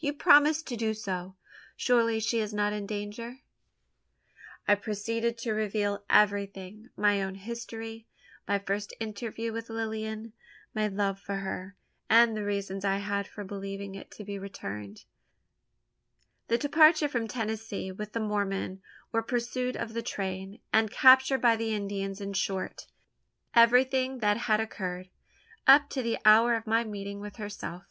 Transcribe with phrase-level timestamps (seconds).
[0.00, 1.34] You promised to do so?
[1.76, 3.40] Surely she is not in danger?"
[4.68, 8.06] I proceeded to reveal everything my own history
[8.46, 10.32] my first interview with Lilian
[10.76, 11.74] my love for her,
[12.08, 15.06] and the reasons I had for believing it to be returned
[16.46, 18.80] the departure from Tennessee with the Mormon
[19.12, 22.86] our pursuit of the train, and capture by the Indians in short,
[23.54, 25.08] everything that had occurred,
[25.66, 27.82] up to the hour of my meeting with herself.